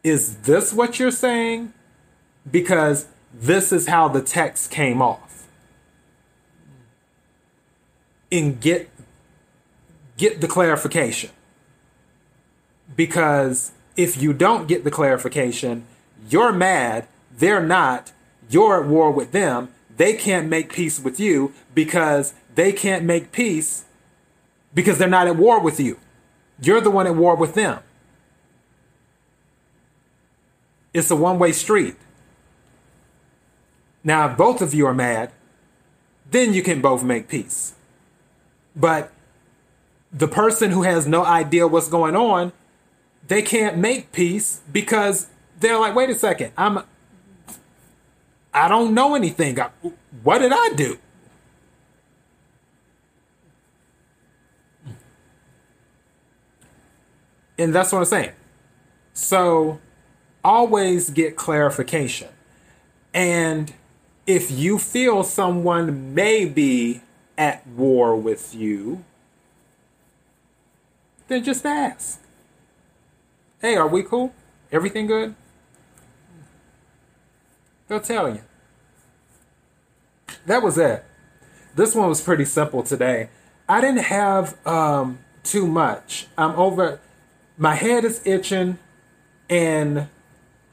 is 0.02 0.36
this 0.38 0.72
what 0.72 0.98
you're 0.98 1.10
saying? 1.10 1.72
Because 2.50 3.06
this 3.32 3.72
is 3.72 3.86
how 3.88 4.08
the 4.08 4.22
text 4.22 4.70
came 4.70 5.02
off. 5.02 5.46
And 8.30 8.60
get 8.60 8.90
get 10.16 10.40
the 10.40 10.48
clarification. 10.48 11.30
Because 12.96 13.72
if 13.96 14.20
you 14.20 14.32
don't 14.32 14.66
get 14.66 14.84
the 14.84 14.90
clarification, 14.90 15.84
you're 16.28 16.52
mad, 16.52 17.06
they're 17.38 17.62
not, 17.62 18.12
you're 18.48 18.82
at 18.82 18.88
war 18.88 19.10
with 19.10 19.32
them, 19.32 19.68
they 19.96 20.14
can't 20.14 20.48
make 20.48 20.72
peace 20.72 21.00
with 21.00 21.18
you 21.18 21.52
because 21.74 22.34
they 22.54 22.72
can't 22.72 23.04
make 23.04 23.32
peace 23.32 23.84
because 24.74 24.98
they're 24.98 25.08
not 25.08 25.26
at 25.26 25.36
war 25.36 25.60
with 25.60 25.80
you. 25.80 25.98
You're 26.60 26.80
the 26.80 26.90
one 26.90 27.06
at 27.06 27.14
war 27.14 27.36
with 27.36 27.54
them. 27.54 27.80
It's 30.92 31.10
a 31.10 31.16
one 31.16 31.38
way 31.38 31.52
street. 31.52 31.96
Now, 34.02 34.30
if 34.30 34.36
both 34.36 34.62
of 34.62 34.74
you 34.74 34.86
are 34.86 34.94
mad, 34.94 35.32
then 36.30 36.54
you 36.54 36.62
can 36.62 36.80
both 36.80 37.02
make 37.02 37.28
peace. 37.28 37.74
But 38.74 39.12
the 40.12 40.28
person 40.28 40.70
who 40.70 40.82
has 40.82 41.06
no 41.06 41.24
idea 41.24 41.66
what's 41.66 41.88
going 41.88 42.16
on, 42.16 42.52
they 43.26 43.42
can't 43.42 43.76
make 43.76 44.12
peace 44.12 44.60
because 44.72 45.26
they're 45.60 45.78
like, 45.78 45.94
wait 45.94 46.10
a 46.10 46.14
second, 46.14 46.52
I'm 46.56 46.84
I 48.52 48.68
don't 48.68 48.94
know 48.94 49.14
anything. 49.14 49.58
What 50.22 50.38
did 50.38 50.52
I 50.52 50.70
do? 50.74 50.98
And 57.58 57.74
that's 57.74 57.92
what 57.92 57.98
I'm 57.98 58.04
saying. 58.04 58.32
So 59.12 59.80
always 60.44 61.10
get 61.10 61.36
clarification. 61.36 62.28
And 63.12 63.72
if 64.26 64.50
you 64.50 64.78
feel 64.78 65.24
someone 65.24 66.14
may 66.14 66.44
be 66.44 67.00
at 67.36 67.66
war 67.66 68.14
with 68.14 68.54
you, 68.54 69.04
then 71.26 71.42
just 71.42 71.66
ask. 71.66 72.20
Hey, 73.60 73.74
are 73.76 73.88
we 73.88 74.02
cool? 74.02 74.32
Everything 74.70 75.06
good? 75.06 75.34
They'll 77.88 78.00
tell 78.00 78.28
you. 78.28 78.40
That 80.46 80.62
was 80.62 80.78
it. 80.78 81.04
This 81.74 81.94
one 81.94 82.08
was 82.08 82.20
pretty 82.20 82.44
simple 82.44 82.82
today. 82.82 83.30
I 83.68 83.80
didn't 83.80 84.04
have 84.04 84.56
um, 84.66 85.18
too 85.42 85.66
much. 85.66 86.26
I'm 86.36 86.52
over. 86.52 87.00
My 87.56 87.74
head 87.74 88.04
is 88.04 88.20
itching, 88.26 88.78
and 89.48 90.08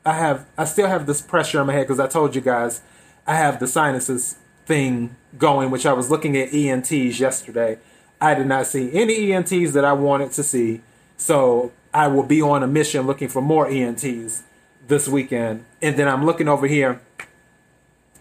I 0.06 0.14
have 0.14 0.46
I 0.58 0.66
still 0.66 0.88
have 0.88 1.06
this 1.06 1.22
pressure 1.22 1.62
in 1.62 1.68
my 1.68 1.74
head 1.74 1.88
because 1.88 2.00
I 2.00 2.08
told 2.08 2.36
you 2.36 2.42
guys 2.42 2.82
I 3.26 3.36
have 3.36 3.60
the 3.60 3.68
sinuses 3.68 4.38
thing 4.66 5.16
going, 5.38 5.72
which 5.72 5.86
I 5.86 5.94
was 5.94 6.10
looking 6.10 6.36
at 6.38 6.54
ENTs 6.54 7.20
yesterday. 7.20 7.80
I 8.20 8.34
did 8.34 8.48
not 8.48 8.68
see 8.68 8.92
any 8.94 9.34
ENTs 9.34 9.74
that 9.74 9.86
I 9.86 9.94
wanted 9.94 10.32
to 10.34 10.44
see, 10.44 10.82
so 11.18 11.72
I 11.94 12.08
will 12.08 12.24
be 12.24 12.42
on 12.42 12.64
a 12.64 12.68
mission 12.68 13.06
looking 13.06 13.28
for 13.28 13.42
more 13.42 13.68
ENTs 13.68 14.44
this 14.88 15.08
weekend. 15.08 15.66
And 15.82 15.98
then 15.98 16.08
I'm 16.08 16.26
looking 16.26 16.48
over 16.48 16.68
here 16.68 17.02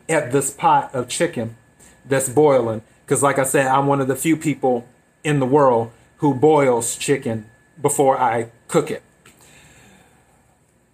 at 0.09 0.33
this 0.33 0.51
pot 0.51 0.95
of 0.95 1.09
chicken 1.09 1.57
that's 2.05 2.29
boiling. 2.29 2.83
Because, 3.05 3.23
like 3.23 3.39
I 3.39 3.45
said, 3.45 3.67
I'm 3.67 3.87
one 3.87 4.01
of 4.01 4.09
the 4.09 4.17
few 4.17 4.37
people 4.37 4.87
in 5.23 5.41
the 5.41 5.47
world 5.47 5.91
who 6.19 6.35
boils 6.35 6.97
chicken 6.97 7.51
before 7.81 8.19
I 8.19 8.51
cook 8.69 8.91
it. 8.91 9.03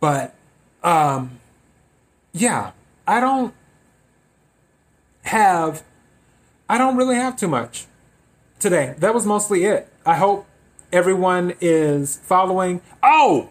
But, 0.01 0.35
um, 0.83 1.39
yeah, 2.33 2.73
I 3.07 3.21
don't 3.21 3.55
have, 5.23 5.83
I 6.69 6.79
don't 6.79 6.97
really 6.97 7.17
have 7.17 7.37
too 7.37 7.49
much 7.49 7.87
today. 8.59 8.95
That 8.99 9.15
was 9.15 9.27
mostly 9.27 9.65
it. 9.65 9.93
I 10.07 10.17
hope 10.17 10.47
everyone 10.93 11.55
is 11.61 12.19
following. 12.23 12.81
Oh, 13.03 13.51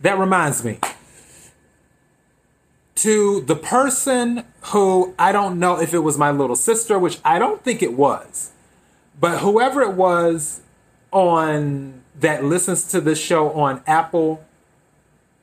that 0.00 0.18
reminds 0.18 0.64
me. 0.64 0.80
To 2.96 3.40
the 3.40 3.56
person 3.56 4.44
who 4.64 5.14
I 5.18 5.32
don't 5.32 5.58
know 5.58 5.80
if 5.80 5.94
it 5.94 6.00
was 6.00 6.18
my 6.18 6.30
little 6.30 6.56
sister, 6.56 6.98
which 6.98 7.18
I 7.24 7.38
don't 7.38 7.62
think 7.64 7.82
it 7.82 7.94
was, 7.94 8.52
but 9.18 9.38
whoever 9.38 9.80
it 9.82 9.94
was 9.94 10.60
on 11.10 12.02
that 12.18 12.44
listens 12.44 12.84
to 12.88 13.00
this 13.00 13.18
show 13.18 13.50
on 13.52 13.82
Apple 13.86 14.44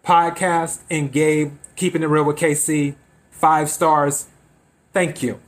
Podcast 0.03 0.81
and 0.89 1.11
gave 1.11 1.51
Keeping 1.75 2.03
It 2.03 2.07
Real 2.07 2.23
with 2.23 2.37
KC 2.37 2.95
five 3.31 3.69
stars, 3.69 4.27
thank 4.93 5.21
you. 5.21 5.39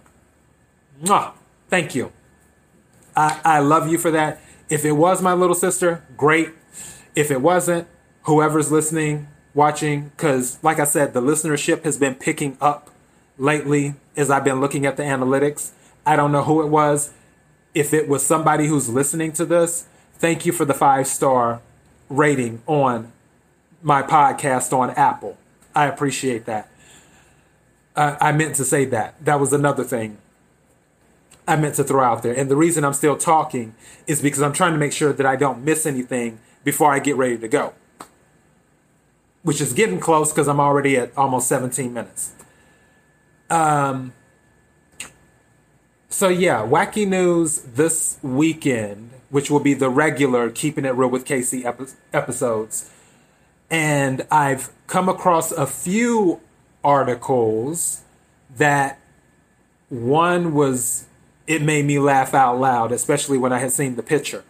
Mwah, 1.02 1.34
thank 1.70 1.96
you. 1.96 2.12
I, 3.16 3.40
I 3.44 3.60
love 3.60 3.90
you 3.90 3.98
for 3.98 4.12
that. 4.12 4.40
If 4.70 4.86
it 4.86 4.92
was 4.94 5.22
my 5.22 5.34
little 5.34 5.56
sister, 5.56 6.04
great. 6.16 6.50
If 7.16 7.32
it 7.32 7.42
wasn't, 7.42 7.88
whoever's 8.24 8.72
listening, 8.72 9.28
watching, 9.54 10.10
because 10.10 10.62
like 10.64 10.80
I 10.80 10.84
said, 10.86 11.14
the 11.14 11.22
listenership 11.22 11.84
has 11.84 11.98
been 11.98 12.16
picking 12.16 12.58
up 12.62 12.90
lately 13.38 13.96
as 14.16 14.30
I've 14.30 14.44
been 14.44 14.60
looking 14.60 14.86
at 14.86 14.98
the 14.98 15.04
analytics. 15.04 15.72
I 16.06 16.16
don't 16.16 16.32
know 16.32 16.44
who 16.44 16.62
it 16.62 16.68
was. 16.68 17.14
If 17.74 17.94
it 17.94 18.08
was 18.08 18.26
somebody 18.26 18.68
who's 18.68 18.90
listening 18.90 19.32
to 19.34 19.46
this, 19.46 19.88
thank 20.16 20.46
you 20.46 20.52
for 20.52 20.66
the 20.66 20.74
five 20.74 21.08
star 21.08 21.62
rating 22.10 22.62
on 22.68 23.12
my 23.82 24.02
podcast 24.02 24.74
on 24.74 24.90
Apple. 24.92 25.38
I 25.76 25.86
appreciate 25.86 26.46
that. 26.46 26.70
Uh, 27.96 28.18
I 28.20 28.32
meant 28.32 28.56
to 28.56 28.66
say 28.66 28.86
that. 28.86 29.24
That 29.24 29.40
was 29.40 29.54
another 29.54 29.84
thing 29.84 30.18
I 31.50 31.56
meant 31.56 31.76
to 31.76 31.84
throw 31.84 32.04
out 32.04 32.22
there. 32.22 32.34
And 32.34 32.50
the 32.50 32.56
reason 32.56 32.86
I'm 32.86 32.94
still 32.94 33.18
talking 33.18 33.74
is 34.06 34.22
because 34.22 34.42
I'm 34.42 34.54
trying 34.54 34.74
to 34.74 34.78
make 34.78 34.94
sure 34.94 35.12
that 35.12 35.26
I 35.26 35.36
don't 35.36 35.64
miss 35.64 35.86
anything 35.86 36.40
before 36.64 36.94
I 36.94 37.00
get 37.00 37.16
ready 37.16 37.38
to 37.40 37.48
go, 37.48 37.74
which 39.44 39.62
is 39.62 39.74
getting 39.74 40.00
close 40.00 40.32
because 40.32 40.48
I'm 40.48 40.60
already 40.60 40.98
at 40.98 41.18
almost 41.18 41.48
17 41.48 41.94
minutes. 41.94 42.34
Um, 43.50 44.14
so, 46.10 46.28
yeah, 46.28 46.66
wacky 46.66 47.08
news 47.08 47.62
this 47.62 48.18
weekend, 48.22 49.12
which 49.30 49.50
will 49.50 49.60
be 49.60 49.74
the 49.74 49.90
regular 49.90 50.50
Keeping 50.50 50.86
It 50.86 50.96
Real 50.96 51.10
with 51.10 51.26
KC 51.26 51.66
epi- 51.66 51.94
episodes. 52.12 52.90
And 53.70 54.26
I've 54.32 54.72
come 54.88 55.08
across 55.08 55.52
a 55.52 55.68
few 55.68 56.42
articles 56.84 58.02
that 58.58 59.00
one 59.90 60.54
was 60.54 61.06
it 61.48 61.62
made 61.62 61.86
me 61.86 62.00
laugh 62.00 62.34
out 62.34 62.60
loud, 62.60 62.92
especially 62.92 63.38
when 63.38 63.52
I 63.52 63.60
had 63.60 63.72
seen 63.72 63.96
the 63.96 64.04
picture. 64.04 64.44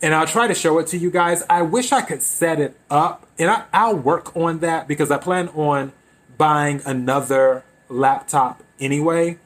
And 0.00 0.14
I'll 0.14 0.26
try 0.26 0.46
to 0.46 0.54
show 0.54 0.78
it 0.78 0.86
to 0.88 0.98
you 0.98 1.10
guys. 1.10 1.42
I 1.50 1.62
wish 1.62 1.90
I 1.92 2.02
could 2.02 2.22
set 2.22 2.60
it 2.60 2.76
up, 2.88 3.26
and 3.38 3.50
I, 3.72 3.88
will 3.88 3.98
work 3.98 4.36
on 4.36 4.60
that 4.60 4.86
because 4.86 5.10
I 5.10 5.18
plan 5.18 5.48
on 5.48 5.92
buying 6.36 6.80
another 6.86 7.64
laptop 7.88 8.62
anyway. 8.78 9.38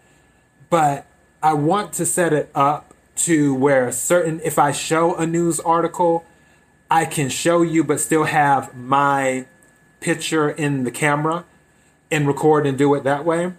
But 0.69 1.07
I 1.43 1.55
want 1.55 1.95
to 1.95 2.07
set 2.07 2.33
it 2.33 2.51
up 2.55 2.95
to 3.17 3.55
where 3.55 3.91
certain, 3.93 4.41
if 4.45 4.59
I 4.59 4.73
show 4.73 5.15
a 5.15 5.27
news 5.27 5.59
article, 5.61 6.25
I 6.91 7.07
can 7.07 7.31
show 7.31 7.63
you, 7.63 7.83
but 7.83 8.01
still 8.01 8.25
have 8.25 8.75
my 8.75 9.47
picture 10.01 10.51
in 10.51 10.85
the 10.85 10.91
camera 10.91 11.45
and 12.11 12.27
record 12.27 12.67
and 12.67 12.77
do 12.77 12.95
it 12.95 13.05
that 13.05 13.25
way 13.25 13.53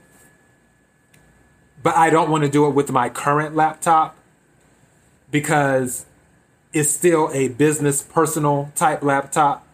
but 1.83 1.97
I 1.97 2.09
don't 2.09 2.31
want 2.31 2.45
to 2.45 2.49
do 2.49 2.65
it 2.65 2.71
with 2.71 2.89
my 2.91 3.09
current 3.09 3.55
laptop 3.55 4.15
because 5.29 6.05
it's 6.73 6.89
still 6.89 7.29
a 7.33 7.49
business 7.49 8.01
personal 8.01 8.71
type 8.75 9.03
laptop 9.03 9.65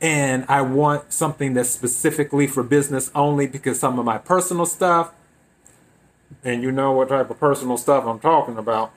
and 0.00 0.44
I 0.48 0.60
want 0.60 1.12
something 1.12 1.54
that's 1.54 1.70
specifically 1.70 2.46
for 2.46 2.62
business 2.62 3.10
only 3.14 3.46
because 3.46 3.80
some 3.80 3.98
of 3.98 4.04
my 4.04 4.18
personal 4.18 4.66
stuff 4.66 5.12
and 6.44 6.62
you 6.62 6.70
know 6.70 6.92
what 6.92 7.08
type 7.08 7.30
of 7.30 7.40
personal 7.40 7.76
stuff 7.76 8.04
I'm 8.04 8.18
talking 8.18 8.58
about 8.58 8.92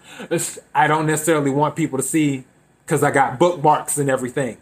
I 0.76 0.88
don't 0.88 1.08
necessarily 1.08 1.52
want 1.52 1.76
people 1.76 1.98
to 1.98 2.04
see 2.04 2.44
cuz 2.86 3.02
I 3.04 3.12
got 3.12 3.40
bookmarks 3.40 3.98
and 3.98 4.10
everything. 4.10 4.58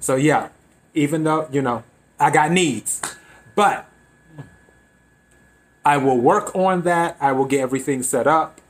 So 0.00 0.16
yeah, 0.16 0.48
even 0.94 1.22
though, 1.24 1.48
you 1.52 1.62
know, 1.62 1.84
I 2.18 2.30
got 2.30 2.50
needs. 2.50 3.00
But 3.54 3.86
I 5.84 5.96
will 5.96 6.18
work 6.18 6.54
on 6.54 6.82
that. 6.82 7.16
I 7.20 7.32
will 7.32 7.44
get 7.44 7.60
everything 7.60 8.02
set 8.02 8.26
up. 8.26 8.60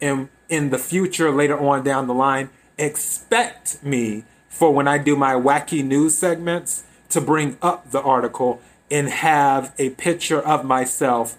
And 0.00 0.28
in 0.50 0.70
the 0.70 0.78
future, 0.78 1.30
later 1.30 1.58
on 1.58 1.82
down 1.82 2.06
the 2.06 2.14
line, 2.14 2.50
expect 2.76 3.82
me 3.82 4.24
for 4.48 4.74
when 4.74 4.86
I 4.86 4.98
do 4.98 5.16
my 5.16 5.32
wacky 5.32 5.82
news 5.82 6.18
segments 6.18 6.82
to 7.08 7.20
bring 7.20 7.56
up 7.62 7.90
the 7.90 8.02
article 8.02 8.60
and 8.90 9.08
have 9.08 9.72
a 9.78 9.90
picture 9.90 10.40
of 10.40 10.64
myself 10.64 11.38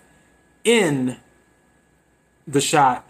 in 0.63 1.17
the 2.47 2.61
shot 2.61 3.05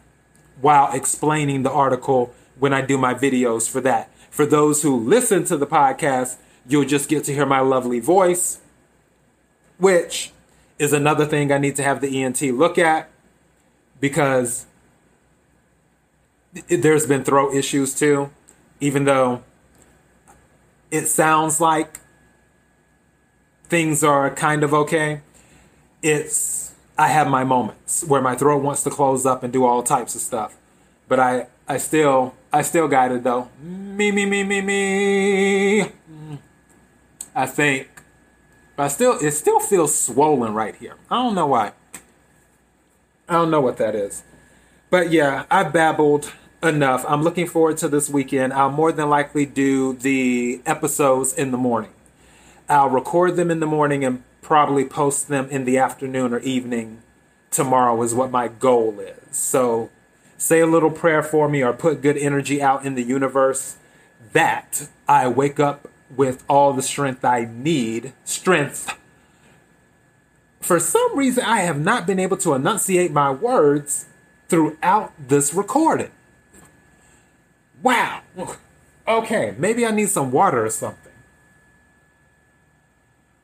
while 0.60 0.92
explaining 0.94 1.64
the 1.64 1.72
article 1.72 2.34
when 2.60 2.74
I 2.74 2.82
do 2.82 2.98
my 2.98 3.14
videos 3.14 3.70
for 3.70 3.80
that. 3.82 4.10
For 4.30 4.46
those 4.46 4.82
who 4.82 4.98
listen 4.98 5.46
to 5.46 5.58
the 5.58 5.68
podcast, 5.68 6.38
you'll 6.68 6.86
just 6.86 7.10
get 7.10 7.24
to 7.26 7.34
hear 7.34 7.46
my 7.46 7.60
lovely 7.60 8.00
voice, 8.00 8.60
which 9.78 10.32
is 10.80 10.94
another 10.94 11.26
thing 11.26 11.52
I 11.52 11.58
need 11.58 11.76
to 11.76 11.84
have 11.84 12.02
the 12.02 12.24
ENT 12.24 12.42
look 12.42 12.78
at 12.78 13.10
because 14.00 14.66
there's 16.68 17.06
been 17.06 17.24
throat 17.24 17.54
issues 17.54 17.98
too, 17.98 18.32
even 18.80 19.06
though 19.06 19.44
it 20.90 21.08
sounds 21.08 21.62
like 21.62 22.00
things 23.66 24.04
are 24.04 24.30
kind 24.30 24.64
of 24.64 24.74
okay. 24.74 25.22
It's 26.02 26.74
I 26.98 27.08
have 27.08 27.28
my 27.28 27.44
moments 27.44 28.04
where 28.04 28.22
my 28.22 28.36
throat 28.36 28.62
wants 28.62 28.84
to 28.84 28.90
close 28.90 29.26
up 29.26 29.44
and 29.44 29.52
do 29.54 29.66
all 29.66 29.84
types 29.84 30.16
of 30.16 30.22
stuff, 30.22 30.58
but 31.08 31.20
I 31.20 31.48
I 31.68 31.78
still 31.78 32.34
I 32.52 32.62
still 32.64 32.88
got 32.88 33.12
it 33.12 33.24
though. 33.24 33.50
Me 33.62 34.12
me 34.12 34.26
me 34.26 34.44
me 34.44 34.62
me. 34.62 35.92
I 37.34 37.46
think 37.46 37.92
I 38.82 38.88
still, 38.88 39.18
it 39.20 39.32
still 39.32 39.60
feels 39.60 39.98
swollen 39.98 40.56
right 40.56 40.76
here. 40.76 40.96
I 41.10 41.16
don't 41.22 41.36
know 41.36 41.46
why. 41.48 41.74
I 43.30 43.34
don't 43.34 43.52
know 43.52 43.62
what 43.62 43.78
that 43.78 43.94
is. 43.94 44.24
But 44.90 45.12
yeah, 45.12 45.46
I 45.52 45.64
babbled 45.64 46.34
enough. 46.64 47.06
I'm 47.08 47.24
looking 47.24 47.48
forward 47.48 47.78
to 47.78 47.88
this 47.88 48.10
weekend. 48.10 48.54
I'll 48.54 48.72
more 48.72 48.92
than 48.92 49.10
likely 49.10 49.46
do 49.46 49.94
the 49.94 50.62
episodes 50.66 51.34
in 51.34 51.52
the 51.52 51.58
morning. 51.58 51.92
I'll 52.70 52.90
record 52.90 53.36
them 53.36 53.52
in 53.52 53.60
the 53.60 53.66
morning 53.66 54.06
and 54.06 54.24
probably 54.42 54.86
post 54.86 55.28
them 55.28 55.50
in 55.50 55.66
the 55.66 55.78
afternoon 55.78 56.34
or 56.34 56.40
evening 56.40 57.02
tomorrow, 57.50 58.02
is 58.02 58.14
what 58.14 58.32
my 58.32 58.48
goal 58.48 59.00
is. 59.00 59.36
So 59.36 59.90
say 60.38 60.62
a 60.62 60.66
little 60.66 60.92
prayer 60.92 61.22
for 61.22 61.50
me 61.50 61.62
or 61.64 61.74
put 61.74 62.02
good 62.02 62.18
energy 62.18 62.62
out 62.62 62.86
in 62.86 62.96
the 62.96 63.04
universe 63.04 63.78
that 64.34 64.88
I 65.08 65.28
wake 65.28 65.60
up 65.60 65.88
with 66.16 66.44
all 66.48 66.74
the 66.74 66.82
strength 66.82 67.26
I 67.26 67.46
need. 67.52 68.14
Strength. 68.24 68.98
For 70.62 70.80
some 70.80 71.18
reason, 71.18 71.44
I 71.44 71.62
have 71.62 71.80
not 71.80 72.06
been 72.06 72.20
able 72.20 72.38
to 72.38 72.54
enunciate 72.54 73.12
my 73.12 73.32
words 73.32 74.06
throughout 74.48 75.12
this 75.18 75.54
recording. 75.54 76.12
Wow. 77.82 78.22
Okay, 79.08 79.56
maybe 79.58 79.86
I 79.86 79.92
need 79.92 80.10
some 80.10 80.32
water 80.32 80.66
or 80.66 80.70
something. 80.70 81.12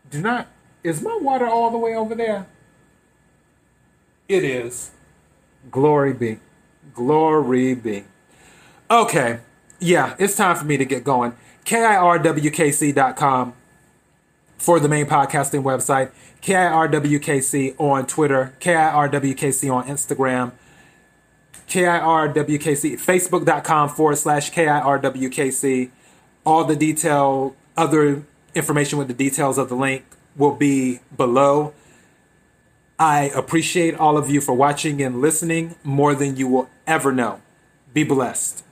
Do 0.10 0.21
not. 0.21 0.47
Is 0.84 1.02
my 1.02 1.17
water 1.21 1.47
all 1.47 1.71
the 1.71 1.78
way 1.78 1.95
over 1.95 2.15
there? 2.15 2.45
It 4.30 4.43
is. 4.43 4.91
Glory 5.71 6.13
be. 6.13 6.39
Glory 6.93 7.73
be. 7.73 8.06
Okay. 8.89 9.39
Yeah, 9.80 10.15
it's 10.17 10.36
time 10.36 10.56
for 10.56 10.65
me 10.65 10.78
to 10.78 10.86
get 10.86 11.04
going. 11.04 11.34
KIRWKC.com 11.65 13.54
for 14.58 14.80
the 14.80 14.88
main 14.88 15.06
podcasting 15.06 15.62
website, 15.63 16.12
KIRWKC 16.41 17.76
on 17.80 18.08
Twitter, 18.08 18.54
KIRWKC 18.60 19.73
on 19.73 19.86
Instagram, 19.86 20.52
KIRWKC, 21.67 22.93
Facebook.com 22.93 23.89
forward 23.89 24.17
slash 24.17 24.51
KIRWKC. 24.51 25.89
All 26.45 26.63
the 26.63 26.75
detail, 26.75 27.56
other 27.75 28.23
information 28.56 28.97
with 28.97 29.08
the 29.08 29.13
details 29.13 29.58
of 29.58 29.69
the 29.69 29.75
link 29.75 30.06
will 30.36 30.56
be 30.56 30.99
below. 31.15 31.73
I 32.99 33.32
appreciate 33.36 33.95
all 33.95 34.17
of 34.17 34.30
you 34.30 34.41
for 34.41 34.53
watching 34.53 35.01
and 35.01 35.21
listening 35.21 35.75
more 35.84 36.15
than 36.15 36.36
you 36.38 36.47
will 36.47 36.69
ever 36.88 37.12
know. 37.12 37.41
Be 37.93 38.03
blessed. 38.03 38.63